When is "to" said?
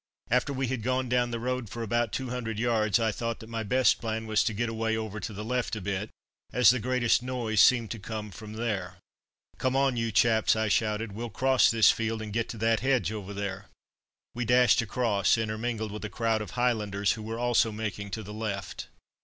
4.45-4.53, 5.19-5.31, 7.91-7.99, 12.49-12.57, 18.09-18.23